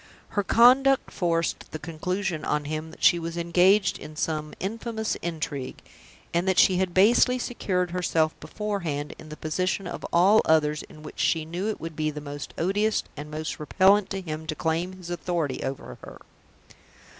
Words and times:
Her 0.29 0.41
conduct 0.41 1.11
forced 1.11 1.71
the 1.73 1.77
conclusion 1.77 2.43
on 2.43 2.65
him 2.65 2.89
that 2.89 3.03
she 3.03 3.19
was 3.19 3.37
engaged 3.37 3.99
in 3.99 4.15
some 4.15 4.55
infamous 4.59 5.13
intrigue; 5.17 5.79
and 6.33 6.47
that 6.47 6.57
she 6.57 6.77
had 6.77 6.91
basely 6.95 7.37
secured 7.37 7.91
herself 7.91 8.33
beforehand 8.39 9.13
in 9.19 9.29
the 9.29 9.37
position 9.37 9.85
of 9.85 10.03
all 10.11 10.41
others 10.43 10.81
in 10.81 11.03
which 11.03 11.19
she 11.19 11.45
knew 11.45 11.67
it 11.69 11.79
would 11.79 11.95
be 11.95 12.11
most 12.13 12.51
odious 12.57 13.03
and 13.15 13.29
most 13.29 13.59
repellent 13.59 14.09
to 14.09 14.21
him 14.21 14.47
to 14.47 14.55
claim 14.55 14.93
his 14.93 15.11
authority 15.11 15.61
over 15.63 15.99
her. 16.03 16.17